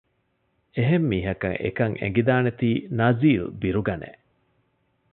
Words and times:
އެހެންމީހަކަށް 0.75 1.57
އެކަން 1.63 1.95
އެނގިދާނެތީ 2.01 2.69
ނަޒީލް 2.99 3.47
ބިރުގަނެ 3.61 4.09